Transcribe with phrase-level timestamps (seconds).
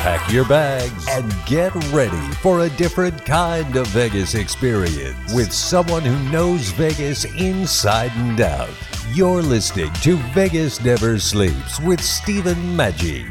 [0.00, 6.02] Pack your bags and get ready for a different kind of Vegas experience with someone
[6.02, 8.70] who knows Vegas inside and out.
[9.12, 13.28] You're listening to Vegas Never Sleeps with Stephen Maggi.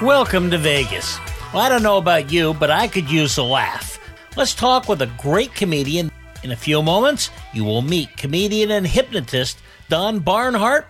[0.00, 1.18] Welcome to Vegas.
[1.52, 3.98] Well, I don't know about you, but I could use a laugh.
[4.36, 6.10] Let's talk with a great comedian.
[6.44, 9.58] In a few moments, you will meet comedian and hypnotist
[9.90, 10.86] Don Barnhart.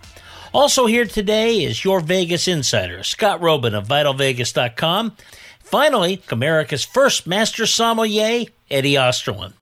[0.54, 5.16] Also here today is your Vegas insider, Scott Roeben of VitalVegas.com.
[5.60, 9.54] Finally, America's first master sommelier, Eddie Osterland.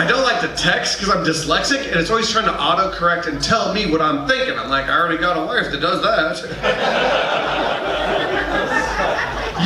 [0.00, 3.42] I don't like to text because I'm dyslexic and it's always trying to autocorrect and
[3.42, 4.58] tell me what I'm thinking.
[4.58, 6.36] I'm like, I already got a wife that does that.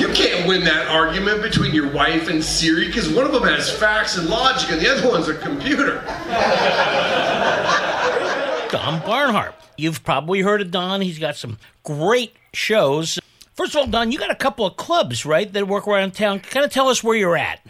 [0.01, 3.77] you can't win that argument between your wife and Siri because one of them has
[3.77, 6.01] facts and logic and the other one's a computer.
[8.75, 9.55] Don Barnhart.
[9.79, 11.01] You've probably heard of Don.
[11.01, 13.21] He's got some great shows.
[13.55, 16.41] First of all, Don, you got a couple of clubs, right, that work around town.
[16.41, 17.61] Kind of tell us where you're at.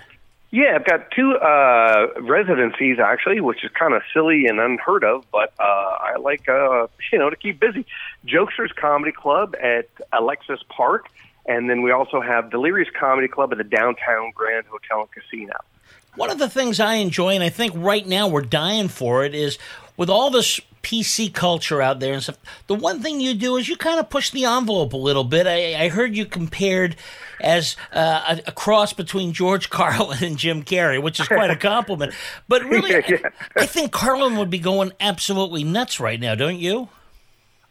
[0.51, 5.27] Yeah, I've got two uh, residencies actually, which is kind of silly and unheard of,
[5.31, 7.85] but uh, I like uh, you know to keep busy.
[8.27, 11.11] Jokesters Comedy Club at Alexis Park,
[11.45, 15.53] and then we also have Delirious Comedy Club at the Downtown Grand Hotel and Casino.
[16.15, 19.35] One of the things I enjoy, and I think right now we're dying for it,
[19.35, 19.59] is
[19.99, 22.39] with all this PC culture out there and stuff.
[22.67, 25.47] The one thing you do is you kind of push the envelope a little bit.
[25.47, 26.97] I, I heard you compared
[27.41, 31.57] as uh, a, a, cross between George Carlin and Jim Carrey, which is quite a
[31.57, 32.13] compliment.
[32.47, 33.19] But really, yeah.
[33.57, 36.89] I, I think Carlin would be going absolutely nuts right now, don't you?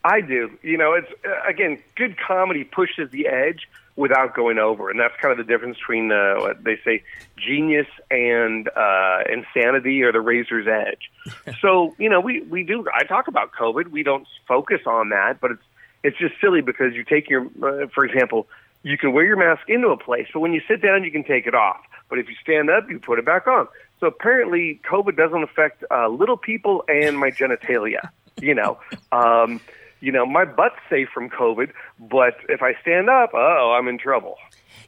[0.04, 0.52] I do.
[0.62, 5.14] You know, it's uh, again, good comedy pushes the edge without going over, and that's
[5.22, 7.04] kind of the difference between uh, what they say
[7.38, 11.12] genius and uh, insanity, or the razor's edge.
[11.62, 12.86] so you know, we we do.
[12.94, 13.88] I talk about COVID.
[13.88, 15.64] We don't focus on that, but it's
[16.04, 18.48] it's just silly because you take your, uh, for example,
[18.84, 21.24] you can wear your mask into a place, but when you sit down, you can
[21.24, 21.80] take it off.
[22.10, 23.68] But if you stand up, you put it back on.
[24.00, 28.10] So apparently, COVID doesn't affect uh, little people and my genitalia.
[28.42, 28.80] You know.
[29.12, 29.62] Um,
[30.03, 33.97] you know, my butt's safe from COVID, but if I stand up, oh, I'm in
[33.97, 34.36] trouble.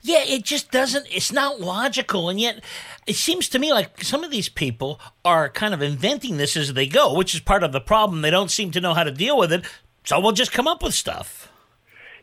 [0.02, 2.28] Yeah, it just doesn't, it's not logical.
[2.28, 2.62] And yet,
[3.08, 6.74] it seems to me like some of these people are kind of inventing this as
[6.74, 8.24] they go, which is part of the problem.
[8.24, 9.64] They don't seem to know how to deal with it.
[10.04, 11.50] So we'll just come up with stuff.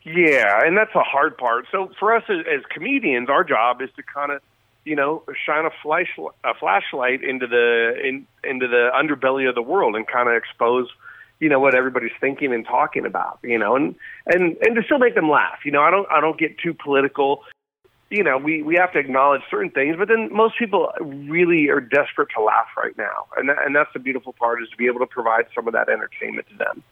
[0.04, 1.64] Yeah, and that's a hard part.
[1.72, 4.42] So for us as, as comedians, our job is to kind of,
[4.84, 6.14] you know, shine a flash
[6.44, 10.88] a flashlight into the in, into the underbelly of the world and kind of expose
[11.42, 15.00] you know what everybody's thinking and talking about you know and and and to still
[15.00, 17.42] make them laugh you know i don't i don't get too political
[18.10, 21.81] you know we we have to acknowledge certain things but then most people really are
[21.81, 24.86] desperate to laugh right now and that, and that's the beautiful part is to be
[24.86, 26.82] able to provide some of that entertainment to them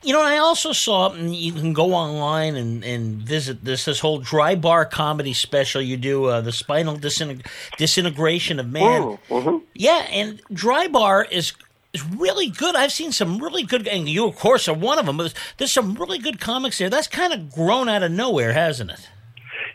[0.00, 3.98] you know, I also saw, and you can go online and, and visit this this
[3.98, 9.18] whole dry bar comedy special you do, uh, the spinal disintegration disintegration of man.
[9.28, 9.56] mm-hmm.
[9.74, 11.52] Yeah, and dry bar is
[11.92, 12.76] is really good.
[12.76, 15.16] I've seen some really good, and you, of course, are one of them.
[15.16, 16.90] But there's, there's some really good comics there.
[16.90, 19.08] That's kind of grown out of nowhere, hasn't it?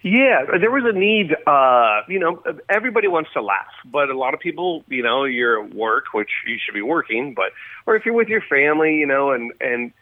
[0.04, 1.34] Yeah, there was a need.
[1.48, 5.64] Uh, you know, everybody wants to laugh, but a lot of people, you know, you're
[5.64, 7.52] at work, which you should be working, but
[7.86, 9.94] or if you're with your family, you know, and and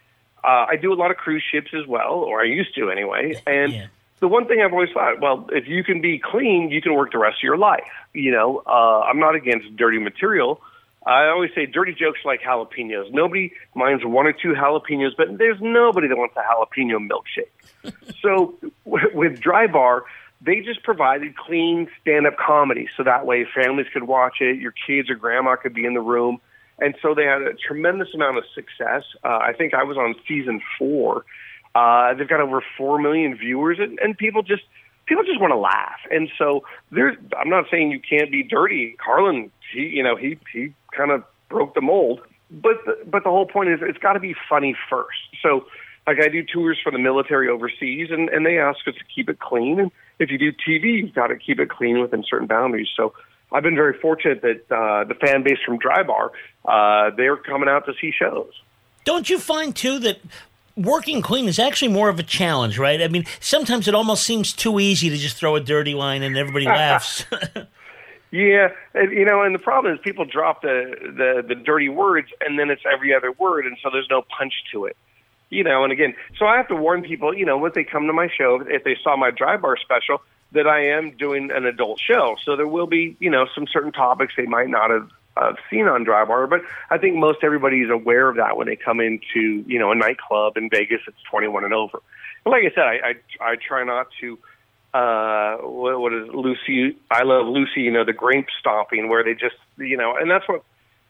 [0.43, 3.41] uh, I do a lot of cruise ships as well, or I used to anyway,
[3.47, 3.73] and.
[3.73, 3.87] Yeah.
[4.19, 7.11] The one thing I've always thought, well, if you can be clean, you can work
[7.11, 7.81] the rest of your life.
[8.13, 10.61] You know, uh, I'm not against dirty material,
[11.05, 13.11] I always say dirty jokes like jalapenos.
[13.11, 17.93] Nobody minds one or two jalapenos, but there's nobody that wants a jalapeno milkshake.
[18.21, 18.55] so
[18.85, 20.03] w- with Dry Bar,
[20.41, 25.09] they just provided clean stand-up comedy, so that way families could watch it, your kids
[25.09, 26.39] or grandma could be in the room,
[26.79, 29.03] and so they had a tremendous amount of success.
[29.23, 31.25] Uh, I think I was on season four.
[31.73, 34.63] Uh, they've got over four million viewers, and, and people just
[35.11, 35.99] people just want to laugh.
[36.09, 38.95] And so there's, I'm not saying you can't be dirty.
[39.03, 43.29] Carlin, he, you know, he, he kind of broke the mold, but, the, but the
[43.29, 45.19] whole point is it's got to be funny first.
[45.43, 45.65] So
[46.07, 49.27] like I do tours for the military overseas and, and they ask us to keep
[49.27, 49.81] it clean.
[49.81, 52.87] And if you do TV, you've got to keep it clean within certain boundaries.
[52.95, 53.13] So
[53.51, 56.31] I've been very fortunate that, uh, the fan base from Dry Bar,
[56.63, 58.53] uh, they're coming out to see shows.
[59.03, 60.21] Don't you find too that
[60.75, 63.01] working clean is actually more of a challenge, right?
[63.01, 66.37] I mean, sometimes it almost seems too easy to just throw a dirty line and
[66.37, 67.25] everybody laughs.
[68.31, 72.57] Yeah, you know, and the problem is people drop the, the the dirty words, and
[72.57, 74.95] then it's every other word, and so there's no punch to it.
[75.49, 77.35] You know, and again, so I have to warn people.
[77.35, 80.21] You know, when they come to my show, if they saw my dry bar special,
[80.53, 83.91] that I am doing an adult show, so there will be, you know, some certain
[83.91, 87.81] topics they might not have uh, seen on dry bar, but I think most everybody
[87.81, 91.01] is aware of that when they come into, you know, a nightclub in Vegas.
[91.07, 92.01] It's 21 and over.
[92.45, 93.13] And like I said, I
[93.43, 94.39] I, I try not to
[94.93, 99.33] uh what, what is Lucy I love Lucy, you know, the grape stomping where they
[99.33, 100.63] just you know, and that's what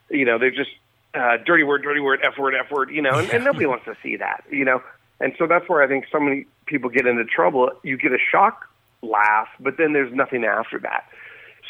[0.10, 0.70] you know, they're just
[1.16, 3.86] uh dirty word, dirty word, F word, F word, you know, and, and nobody wants
[3.86, 4.84] to see that, you know.
[5.20, 7.70] And so that's where I think so many people get into trouble.
[7.84, 8.68] You get a shock
[9.02, 11.06] laugh, but then there's nothing after that.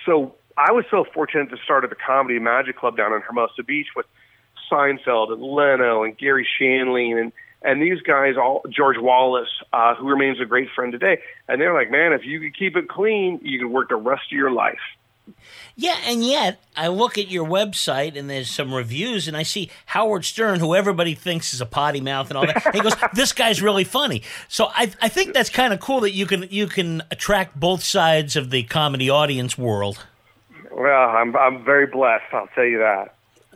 [0.05, 3.63] So I was so fortunate to start at the Comedy Magic Club down in Hermosa
[3.63, 4.05] Beach with
[4.71, 7.31] Seinfeld and Leno and Garry Shandling and
[7.63, 11.75] and these guys, all George Wallace, uh, who remains a great friend today, and they're
[11.75, 14.49] like, man, if you could keep it clean, you could work the rest of your
[14.49, 14.79] life.
[15.75, 19.69] Yeah, and yet I look at your website and there's some reviews, and I see
[19.85, 22.73] Howard Stern, who everybody thinks is a potty mouth and all that.
[22.73, 26.11] he goes, "This guy's really funny." So I, I think that's kind of cool that
[26.11, 30.05] you can you can attract both sides of the comedy audience world.
[30.73, 32.33] Well, I'm I'm very blessed.
[32.33, 33.15] I'll tell you that.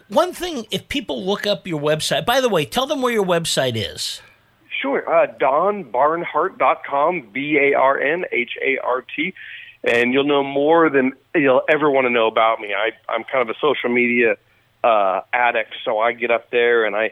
[0.09, 3.25] One thing, if people look up your website, by the way, tell them where your
[3.25, 4.21] website is.
[4.81, 5.09] Sure.
[5.09, 9.33] Uh, DonBarnhart.com, B A R N H A R T.
[9.83, 12.73] And you'll know more than you'll ever want to know about me.
[12.73, 14.35] I, I'm kind of a social media
[14.83, 17.11] uh, addict, so I get up there and I,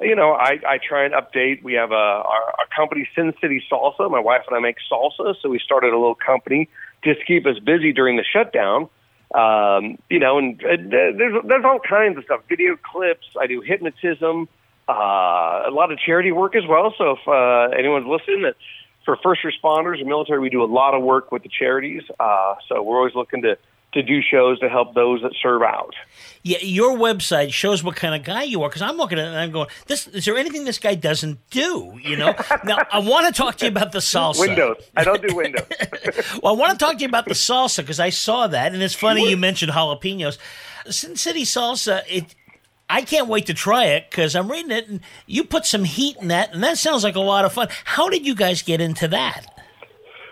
[0.00, 1.62] you know, I, I try and update.
[1.62, 2.24] We have a our,
[2.58, 4.10] our company, Sin City Salsa.
[4.10, 6.68] My wife and I make salsa, so we started a little company
[7.02, 8.88] just to keep us busy during the shutdown.
[9.34, 12.40] Um, you know, and, and uh, there's there's all kinds of stuff.
[12.48, 13.26] Video clips.
[13.38, 14.48] I do hypnotism.
[14.88, 14.92] Uh,
[15.68, 16.92] a lot of charity work as well.
[16.98, 18.56] So if uh, anyone's listening, that
[19.04, 22.02] for first responders and military, we do a lot of work with the charities.
[22.18, 23.56] Uh, so we're always looking to
[23.92, 25.94] to do shows to help those that serve out.
[26.42, 29.28] Yeah, your website shows what kind of guy you are because I'm looking at it
[29.28, 32.34] and I'm going, "This is there anything this guy doesn't do?" You know.
[32.64, 34.40] now I want to talk to you about the salsa.
[34.40, 34.82] Windows.
[34.96, 35.66] I don't do Windows.
[36.42, 38.82] well, I want to talk to you about the salsa because I saw that, and
[38.82, 40.38] it's funny you mentioned jalapenos.
[40.88, 42.02] Sin City salsa.
[42.08, 42.34] It.
[42.88, 46.16] I can't wait to try it because I'm reading it, and you put some heat
[46.16, 47.68] in that, and that sounds like a lot of fun.
[47.84, 49.46] How did you guys get into that?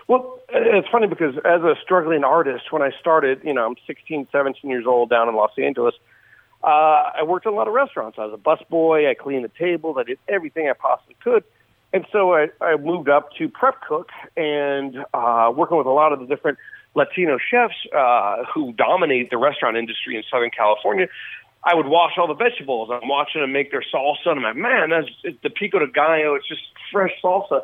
[0.07, 4.27] Well, it's funny because as a struggling artist, when I started, you know, I'm 16,
[4.31, 5.95] 17 years old down in Los Angeles.
[6.63, 6.67] Uh,
[7.15, 8.17] I worked in a lot of restaurants.
[8.19, 9.09] I was a busboy.
[9.09, 9.97] I cleaned the tables.
[9.99, 11.43] I did everything I possibly could.
[11.93, 16.13] And so I, I moved up to prep cook and uh, working with a lot
[16.13, 16.57] of the different
[16.95, 21.07] Latino chefs uh, who dominate the restaurant industry in Southern California.
[21.63, 22.89] I would wash all the vegetables.
[22.91, 25.87] I'm watching them make their salsa, and I'm like, man, that's it's the pico de
[25.87, 26.35] gallo.
[26.35, 26.61] It's just
[26.91, 27.63] fresh salsa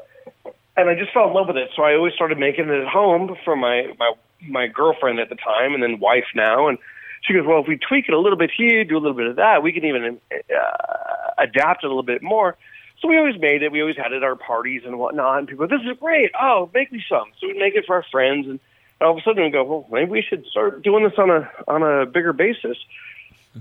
[0.77, 1.69] and I just fell in love with it.
[1.75, 4.13] So I always started making it at home for my my
[4.47, 6.67] my girlfriend at the time, and then wife now.
[6.67, 6.77] And
[7.21, 9.27] she goes, "Well, if we tweak it a little bit here, do a little bit
[9.27, 12.57] of that, we can even uh, adapt it a little bit more."
[13.01, 13.71] So we always made it.
[13.71, 15.39] We always had it at our parties and whatnot.
[15.39, 16.31] And people, this is great.
[16.39, 17.31] Oh, make me some.
[17.39, 18.59] So we'd make it for our friends, and
[19.01, 21.49] all of a sudden we go, well, maybe we should start doing this on a
[21.67, 22.77] on a bigger basis.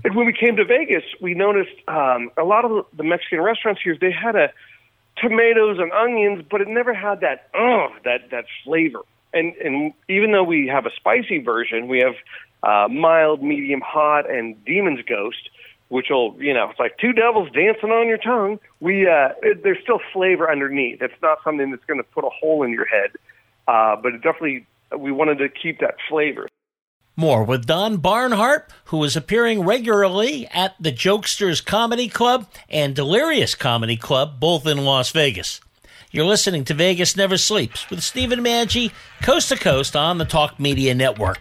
[0.03, 3.81] And when we came to Vegas, we noticed um, a lot of the Mexican restaurants
[3.81, 4.51] here they had a
[5.17, 8.99] tomatoes and onions, but it never had that oh that that flavor.
[9.33, 12.15] And and even though we have a spicy version, we have
[12.63, 15.49] uh, mild, medium, hot, and Demon's Ghost,
[15.89, 18.59] which will you know it's like two devils dancing on your tongue.
[18.79, 21.01] We uh, it, there's still flavor underneath.
[21.01, 23.11] It's not something that's going to put a hole in your head,
[23.67, 24.65] uh, but it definitely
[24.97, 26.47] we wanted to keep that flavor.
[27.17, 33.55] More with Don Barnhart, who is appearing regularly at the Jokesters Comedy Club and Delirious
[33.55, 35.61] Comedy Club, both in Las Vegas.
[36.11, 38.91] You're listening to Vegas Never Sleeps with Stephen Maggi,
[39.21, 41.39] coast to coast on the Talk Media Network.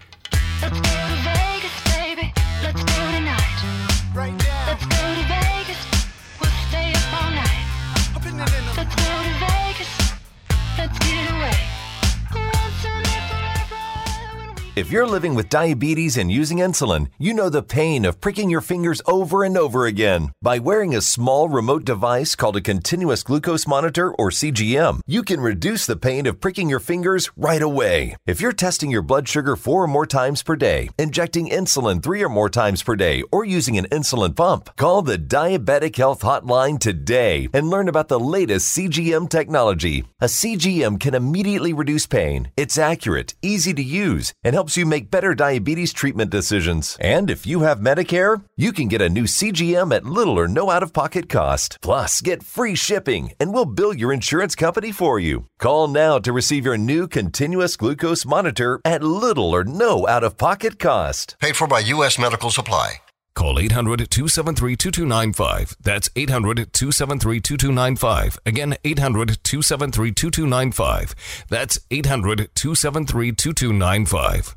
[14.77, 18.61] If you're living with diabetes and using insulin, you know the pain of pricking your
[18.61, 20.33] fingers over and over again.
[20.43, 25.41] By wearing a small remote device called a continuous glucose monitor or CGM, you can
[25.41, 28.17] reduce the pain of pricking your fingers right away.
[28.27, 32.25] If you're testing your blood sugar four or more times per day, injecting insulin three
[32.25, 36.81] or more times per day, or using an insulin pump, call the Diabetic Health Hotline
[36.81, 40.05] today and learn about the latest CGM technology.
[40.21, 42.51] A CGM can immediately reduce pain.
[42.57, 46.97] It's accurate, easy to use, and helps helps you make better diabetes treatment decisions.
[46.99, 50.71] And if you have Medicare, you can get a new CGM at little or no
[50.71, 51.77] out of pocket cost.
[51.83, 55.45] Plus, get free shipping and we'll bill your insurance company for you.
[55.59, 60.39] Call now to receive your new continuous glucose monitor at little or no out of
[60.39, 61.37] pocket cost.
[61.41, 62.19] Paid for by U.S.
[62.19, 63.04] Medical Supply.
[63.35, 65.77] Call 800 273 2295.
[65.81, 68.39] That's 800 273 2295.
[68.47, 71.15] Again, 800 273 2295.
[71.49, 74.57] That's 800 273 2295.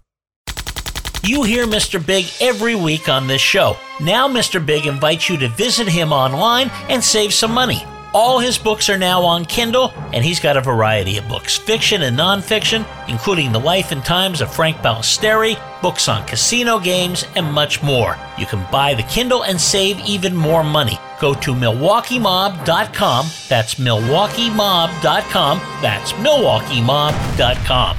[1.23, 2.05] You hear Mr.
[2.05, 3.75] Big every week on this show.
[3.99, 4.63] Now, Mr.
[4.63, 7.83] Big invites you to visit him online and save some money.
[8.19, 12.01] All his books are now on Kindle, and he's got a variety of books fiction
[12.01, 17.53] and nonfiction, including The Life and Times of Frank Balistrieri, books on casino games, and
[17.53, 18.17] much more.
[18.39, 20.97] You can buy the Kindle and save even more money.
[21.21, 23.27] Go to MilwaukeeMob.com.
[23.49, 25.59] That's MilwaukeeMob.com.
[25.83, 27.97] That's MilwaukeeMob.com.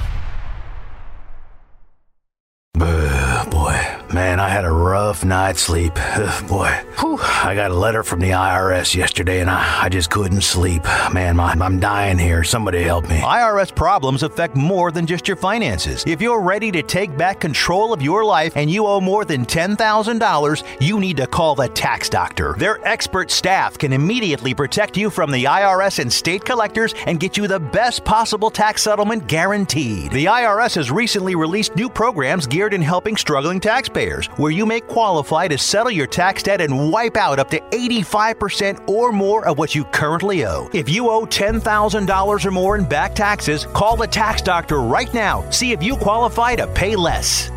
[3.49, 5.93] boy, man, I had a rough night's sleep.
[5.95, 7.17] Ugh, boy, Whew.
[7.21, 10.83] I got a letter from the IRS yesterday and I, I just couldn't sleep.
[11.13, 12.43] Man, my, I'm dying here.
[12.43, 13.19] Somebody help me.
[13.19, 16.03] IRS problems affect more than just your finances.
[16.05, 19.45] If you're ready to take back control of your life and you owe more than
[19.45, 22.55] $10,000, you need to call the tax doctor.
[22.57, 27.37] Their expert staff can immediately protect you from the IRS and state collectors and get
[27.37, 30.11] you the best possible tax settlement guaranteed.
[30.11, 33.98] The IRS has recently released new programs geared in helping struggling taxpayers,
[34.37, 38.87] where you may qualify to settle your tax debt and wipe out up to 85%
[38.87, 40.69] or more of what you currently owe.
[40.73, 45.49] If you owe $10,000 or more in back taxes, call the tax doctor right now.
[45.49, 47.51] See if you qualify to pay less.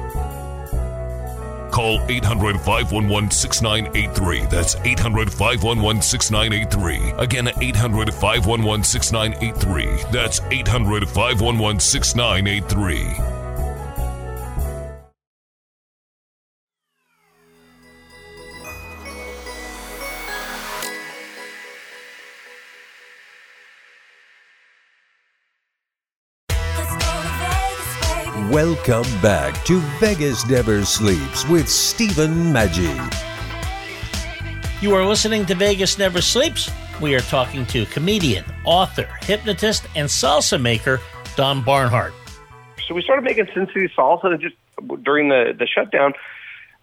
[1.73, 4.47] Call 800 511 6983.
[4.51, 7.13] That's 800 511 6983.
[7.19, 10.11] Again, 800 511 6983.
[10.13, 13.42] That's 800 511 6983.
[28.53, 32.93] Welcome back to Vegas Never Sleeps with Stephen Maggi.
[34.83, 36.71] You are listening to Vegas Never Sleeps.
[37.01, 41.01] We are talking to comedian, author, hypnotist, and salsa maker
[41.35, 42.13] Don Barnhart.
[42.87, 44.57] So we started making Sin City salsa, and just
[45.03, 46.13] during the the shutdown,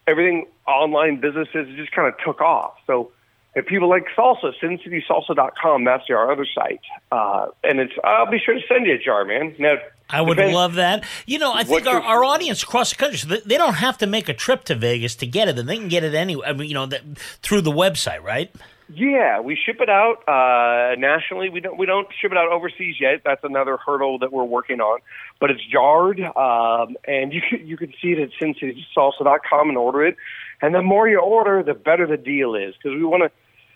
[0.07, 2.77] everything online businesses just kind of took off.
[2.87, 3.11] So
[3.53, 5.83] if people like salsa, SinCitySalsa.com.
[5.83, 7.93] That's our other site, uh, and it's.
[8.03, 9.53] I'll be sure to send you a jar, man.
[9.59, 9.75] Now
[10.09, 11.03] I would depends- love that.
[11.25, 14.27] You know, I think our, our audience across the country, they, don't have to make
[14.27, 16.45] a trip to Vegas to get it, and they can get it anyway.
[16.47, 17.01] I mean, you know, that,
[17.41, 18.51] through the website, right?
[18.91, 21.49] Yeah, we ship it out uh, nationally.
[21.49, 23.21] We don't we don't ship it out overseas yet.
[23.23, 24.99] That's another hurdle that we're working on.
[25.39, 30.03] But it's jarred, um, and you can, you can see it at SinCitySalsa.com and order
[30.07, 30.17] it.
[30.63, 33.31] And the more you order, the better the deal is because we want to.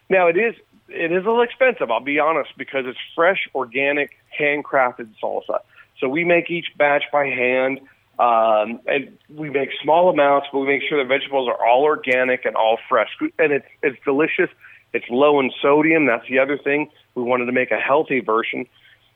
[0.10, 0.56] Now it is
[0.90, 1.92] it is a little expensive.
[1.92, 5.60] I'll be honest because it's fresh, organic, handcrafted salsa.
[6.00, 7.80] So we make each batch by hand.
[8.20, 12.46] Um, and we make small amounts, but we make sure the vegetables are all organic
[12.46, 13.10] and all fresh.
[13.40, 14.50] And it's it's delicious.
[14.94, 16.06] It's low in sodium.
[16.06, 16.92] That's the other thing.
[17.16, 18.68] We wanted to make a healthy version.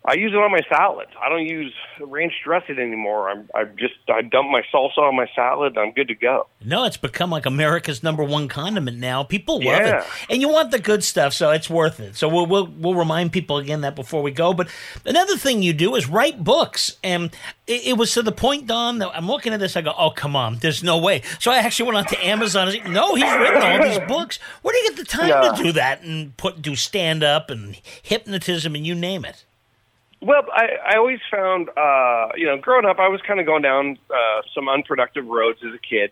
[0.09, 1.11] I use it on my salads.
[1.21, 3.29] I don't use ranch dressing anymore.
[3.29, 5.75] I'm I just I dump my salsa on my salad.
[5.75, 6.47] and I'm good to go.
[6.63, 9.23] No, it's become like America's number one condiment now.
[9.23, 9.99] People love Yeah.
[9.99, 12.15] it, and you want the good stuff, so it's worth it.
[12.15, 14.53] So we'll, we'll we'll remind people again that before we go.
[14.53, 14.69] But
[15.05, 17.25] another thing you do is write books, and
[17.67, 19.75] it, it was to the point, Don, that I'm looking at this.
[19.75, 22.69] I go, "Oh, come on, there's no way." So I actually went on to Amazon.
[22.69, 24.39] and said, No, he's written all these books.
[24.61, 25.51] Where do you get the time Yeah.
[25.51, 29.43] to do that and put do stand up and hypnotism and you name it?
[30.21, 33.61] Well, I, I always found, uh, you know, growing up, I was kind of going
[33.61, 36.11] down uh, some unproductive roads as a kid,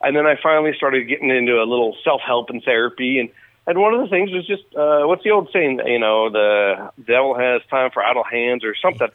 [0.00, 3.28] and then I finally started getting into a little self help and therapy, and
[3.66, 5.80] and one of the things was just uh, what's the old saying?
[5.86, 9.10] You know, the devil has time for idle hands or something.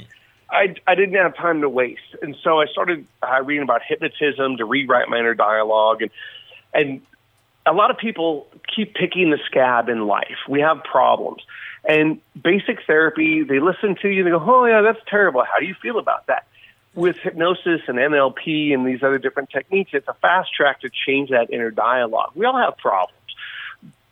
[0.50, 4.58] I I didn't have time to waste, and so I started uh, reading about hypnotism
[4.58, 6.12] to rewrite my inner dialogue, and
[6.74, 7.02] and
[7.66, 10.38] a lot of people keep picking the scab in life.
[10.48, 11.44] We have problems.
[11.88, 15.44] And basic therapy, they listen to you and they go, oh, yeah, that's terrible.
[15.44, 16.46] How do you feel about that?
[16.96, 21.30] With hypnosis and NLP and these other different techniques, it's a fast track to change
[21.30, 22.32] that inner dialogue.
[22.36, 23.16] We all have problems.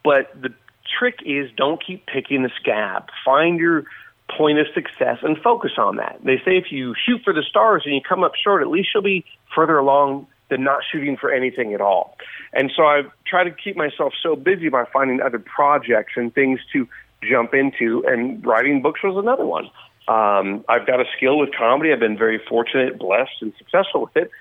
[0.03, 0.53] But the
[0.97, 3.09] trick is don't keep picking the scab.
[3.25, 3.86] Find your
[4.29, 6.19] point of success and focus on that.
[6.24, 8.89] They say if you shoot for the stars and you come up short, at least
[8.93, 12.17] you'll be further along than not shooting for anything at all.
[12.53, 16.59] And so I've tried to keep myself so busy by finding other projects and things
[16.74, 16.88] to
[17.24, 19.69] jump into, and writing books was another one.
[20.07, 21.91] Um, I've got a skill with comedy.
[21.91, 24.31] I've been very fortunate, blessed, and successful with it.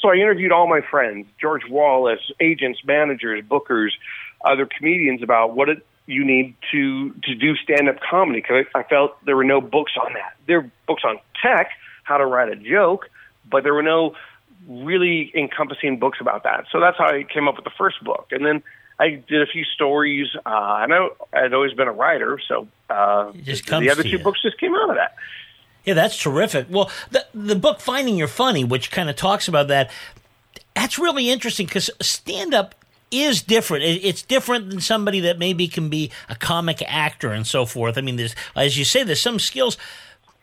[0.00, 3.90] So I interviewed all my friends, George Wallace, agents, managers, bookers,
[4.42, 8.82] other comedians about what it, you need to to do stand up comedy because I
[8.82, 10.36] felt there were no books on that.
[10.46, 11.70] There are books on tech,
[12.02, 13.10] how to write a joke,
[13.48, 14.14] but there were no
[14.68, 16.64] really encompassing books about that.
[16.72, 18.62] So that's how I came up with the first book, and then
[19.00, 20.28] I did a few stories.
[20.44, 24.18] Uh, I know I'd always been a writer, so uh, the other two you.
[24.18, 25.16] books just came out of that.
[25.86, 26.66] Yeah, that's terrific.
[26.68, 29.90] Well, the the book Finding Your Funny, which kind of talks about that,
[30.76, 32.74] that's really interesting because stand up
[33.10, 33.84] is different.
[33.84, 37.96] It, it's different than somebody that maybe can be a comic actor and so forth.
[37.96, 39.78] I mean, there's as you say, there's some skills.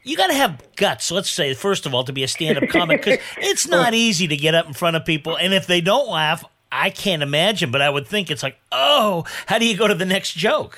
[0.02, 1.12] You got to have guts.
[1.12, 4.38] Let's say first of all to be a stand-up comic because it's not easy to
[4.38, 7.72] get up in front of people, and if they don't laugh, I can't imagine.
[7.72, 10.78] But I would think it's like, oh, how do you go to the next joke?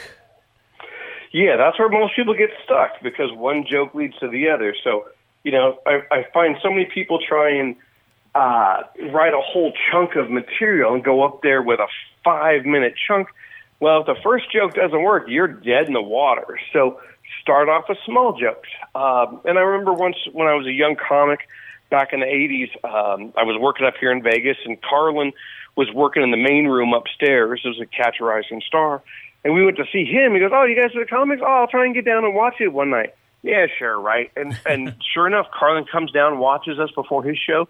[1.32, 4.76] Yeah, that's where most people get stuck because one joke leads to the other.
[4.84, 5.06] So,
[5.44, 7.76] you know, I, I find so many people try and
[8.34, 11.88] uh, write a whole chunk of material and go up there with a
[12.24, 13.28] five minute chunk.
[13.80, 16.60] Well, if the first joke doesn't work, you're dead in the water.
[16.74, 17.00] So
[17.42, 18.70] start off with small jokes.
[18.96, 21.48] Um, and I remember once when I was a young comic
[21.90, 25.32] back in the 80s, um, I was working up here in Vegas, and Carlin
[25.76, 27.62] was working in the main room upstairs.
[27.64, 29.02] It was a Catch a Rising Star.
[29.44, 30.34] And we went to see him.
[30.34, 31.42] He goes, "Oh, you guys are the comics?
[31.46, 34.32] Oh, I'll try and get down and watch it one night." Yeah, sure, right.
[34.36, 37.68] And and sure enough, Carlin comes down, watches us before his show,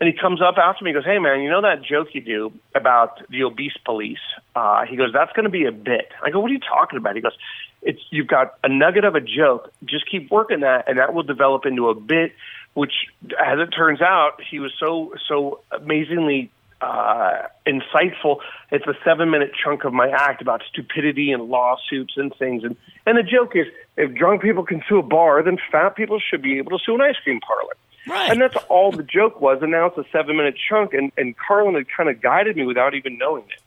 [0.00, 0.90] and he comes up after me.
[0.90, 4.18] He goes, "Hey, man, you know that joke you do about the obese police?"
[4.54, 6.96] Uh, he goes, "That's going to be a bit." I go, "What are you talking
[6.96, 7.36] about?" He goes,
[7.82, 9.72] "It's you've got a nugget of a joke.
[9.84, 12.32] Just keep working that, and that will develop into a bit."
[12.72, 12.92] Which,
[13.24, 18.38] as it turns out, he was so so amazingly uh, insightful.
[18.70, 22.64] It's a seven minute chunk of my act about stupidity and lawsuits and things.
[22.64, 26.20] And, and the joke is if drunk people can sue a bar, then fat people
[26.20, 27.74] should be able to sue an ice cream parlor.
[28.06, 28.30] Right.
[28.30, 29.58] And that's all the joke was.
[29.62, 30.94] And now it's a seven minute chunk.
[30.94, 33.62] And, and Carlin had kind of guided me without even knowing it.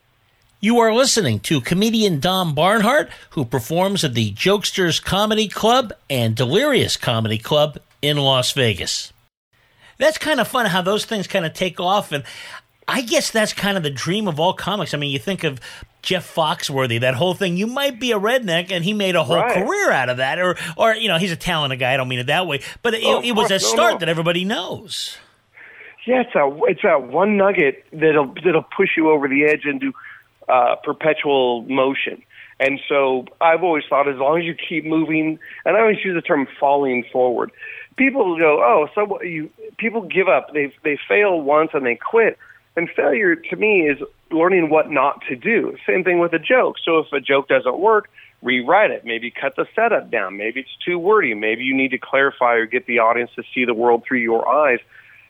[0.60, 6.36] You are listening to comedian Don Barnhart, who performs at the Jokesters Comedy Club and
[6.36, 9.12] Delirious Comedy Club in Las Vegas.
[9.98, 12.12] That's kind of fun how those things kind of take off.
[12.12, 12.24] And
[12.88, 14.94] I guess that's kind of the dream of all comics.
[14.94, 15.60] I mean, you think of
[16.02, 17.56] Jeff Foxworthy, that whole thing.
[17.56, 19.64] You might be a redneck, and he made a whole Right.
[19.66, 20.38] career out of that.
[20.40, 21.94] Or, or you know, he's a talented guy.
[21.94, 22.60] I don't mean it that way.
[22.82, 23.64] But it, Oh, it was a course.
[23.64, 24.00] No, start no.
[24.00, 25.18] that everybody knows.
[26.06, 29.94] Yeah, it's that it's that one nugget that'll that'll push you over the edge into
[30.50, 32.22] uh, perpetual motion.
[32.60, 36.14] And so I've always thought as long as you keep moving, and I always use
[36.16, 37.52] the term falling forward.
[37.96, 40.54] People go, oh, so you people give up.
[40.54, 42.38] They they fail once and they quit.
[42.76, 44.00] And failure to me is
[44.32, 45.78] learning what not to do.
[45.86, 46.76] Same thing with a joke.
[46.84, 48.10] So if a joke doesn't work,
[48.42, 49.06] rewrite it.
[49.06, 50.38] Maybe cut the setup down.
[50.38, 51.34] Maybe it's too wordy.
[51.34, 54.48] Maybe you need to clarify or get the audience to see the world through your
[54.48, 54.80] eyes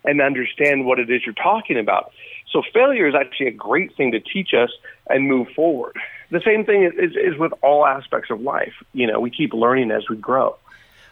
[0.05, 2.11] and understand what it is you're talking about.
[2.51, 4.69] So failure is actually a great thing to teach us
[5.09, 5.97] and move forward.
[6.29, 8.73] The same thing is, is, with all aspects of life.
[8.93, 10.55] You know, we keep learning as we grow.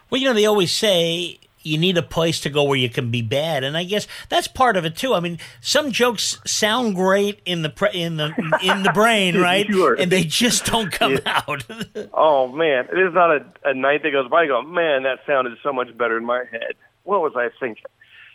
[0.10, 3.12] Well, you know, they always say you need a place to go where you can
[3.12, 5.14] be bad, and I guess that's part of it too.
[5.14, 9.66] I mean, some jokes sound great in the pre- in the in the brain, right?
[9.68, 9.94] Sure.
[9.94, 11.64] And they just don't come out.
[12.14, 14.44] Oh man, it is not a, a night that goes by.
[14.44, 16.74] I go, man, that sounded so much better in my head.
[17.04, 17.84] What was I thinking?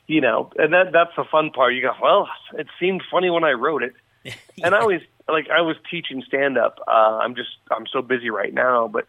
[0.06, 1.74] You know, and that that's the fun part.
[1.74, 3.94] You go, well, it seemed funny when I wrote it,
[4.62, 6.78] and I always like I was teaching stand up.
[6.86, 9.06] Uh, I'm just I'm so busy right now, but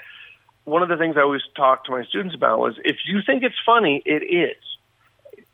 [0.67, 3.41] one of the things I always talk to my students about was if you think
[3.41, 4.61] it's funny, it is.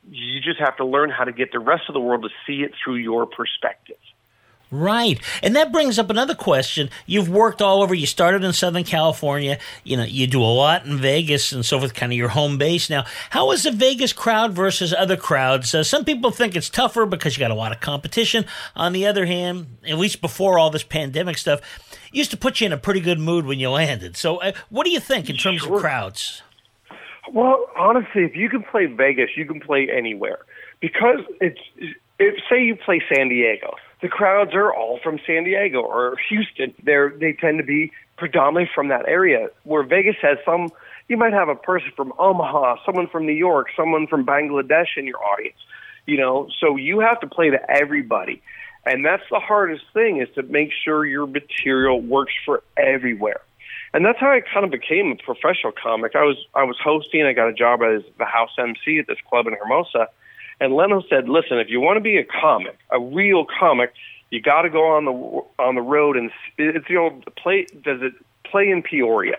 [0.10, 2.64] You just have to learn how to get the rest of the world to see
[2.64, 3.98] it through your perspective.
[4.74, 5.20] Right.
[5.44, 6.90] And that brings up another question.
[7.06, 7.94] You've worked all over.
[7.94, 9.60] You started in Southern California.
[9.84, 12.58] You know, you do a lot in Vegas and so forth, kind of your home
[12.58, 12.90] base.
[12.90, 15.76] Now, how is the Vegas crowd versus other crowds?
[15.76, 18.46] Uh, some people think it's tougher because you got a lot of competition.
[18.76, 21.60] On the other hand, at least before all this pandemic stuff,
[22.12, 24.18] it used to put you in a pretty good mood when you landed.
[24.18, 26.42] So, uh, what do you think in terms of crowds?
[27.32, 30.40] Well, honestly, if you can play Vegas, you can play anywhere
[30.80, 31.60] because it's.
[32.20, 36.74] If say you play San Diego, the crowds are all from San Diego or Houston.
[36.84, 39.48] They're they tend to be predominantly from that area.
[39.64, 40.70] Where Vegas has some,
[41.08, 45.08] you might have a person from Omaha, someone from New York, someone from Bangladesh in
[45.08, 45.58] your audience.
[46.06, 48.42] You know, so you have to play to everybody,
[48.86, 53.42] and that's the hardest thing is to make sure your material works for everywhere
[53.94, 56.16] and that's how I kind of became a professional comic.
[56.16, 57.24] I was I was hosting.
[57.24, 60.08] I got a job as the house MC at this club in Hermosa,
[60.60, 63.94] and Leno said, "Listen, if you want to be a comic, a real comic,
[64.30, 67.66] you got to go on the on the road and it's the old play.
[67.84, 68.14] Does it
[68.44, 69.38] play in Peoria?"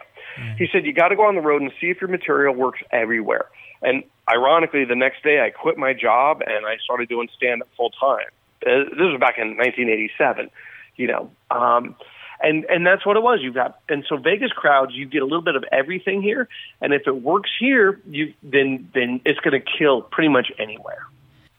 [0.58, 2.80] He said, "You got to go on the road and see if your material works
[2.90, 3.46] everywhere."
[3.82, 7.68] And ironically, the next day I quit my job and I started doing stand up
[7.76, 8.26] full time.
[8.66, 10.50] Uh, this was back in 1987,
[10.96, 11.30] you know.
[11.50, 11.94] Um,
[12.40, 13.40] and and that's what it was.
[13.42, 16.48] You've got and so Vegas crowds, you get a little bit of everything here,
[16.80, 21.06] and if it works here, you then then it's going to kill pretty much anywhere.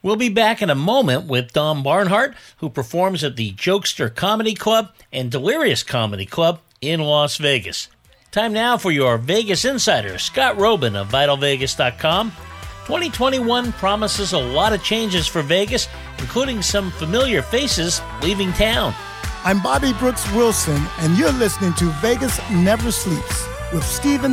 [0.01, 4.53] We'll be back in a moment with Don Barnhart, who performs at the Jokester Comedy
[4.53, 7.87] Club and Delirious Comedy Club in Las Vegas.
[8.29, 12.31] Time now for your Vegas insider, Scott Roeben of VitalVegas.com.
[12.85, 15.87] 2021 promises a lot of changes for Vegas,
[16.19, 18.93] including some familiar faces leaving town.
[19.45, 24.31] I'm Bobby Brooks Wilson, and you're listening to Vegas Never Sleeps with Stephen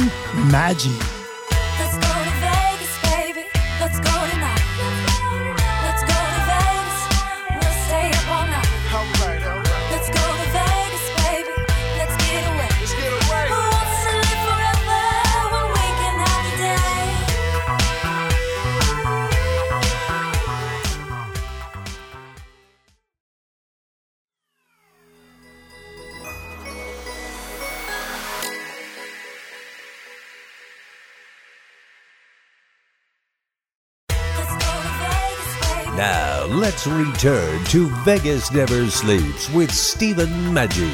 [0.49, 1.22] Maggi.
[36.85, 40.93] Let's return to Vegas Never Sleeps with Stephen Maggi.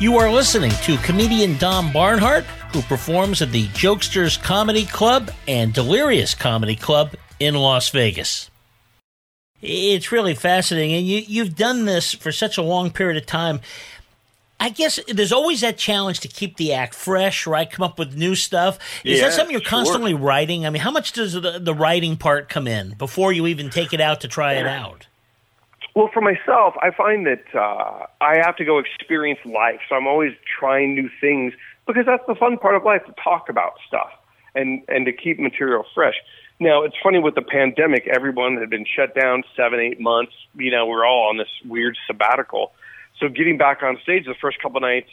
[0.00, 5.72] You are listening to comedian Don Barnhart, who performs at the Jokesters Comedy Club and
[5.72, 8.50] Delirious Comedy Club in Las Vegas.
[9.62, 13.58] It's really fascinating, and you, you've done this for such a long period of time.
[14.60, 17.70] I guess there's always that challenge to keep the act fresh, right?
[17.70, 18.78] Come up with new stuff.
[19.04, 19.70] Is Yeah, that something you're sure.
[19.70, 20.66] constantly writing?
[20.66, 23.92] I mean, how much does the, the writing part come in before you even take
[23.92, 25.06] it out to try it out?
[25.94, 30.06] Well, for myself, I find that uh, I have to go experience life, so I'm
[30.06, 31.54] always trying new things
[31.86, 34.10] because that's the fun part of life to talk about stuff
[34.54, 36.14] and and to keep material fresh.
[36.60, 40.32] Now, it's funny with the pandemic, everyone had been shut down seven, eight months.
[40.56, 42.72] You know, we're all on this weird sabbatical.
[43.20, 45.10] So getting back on stage the first couple nights,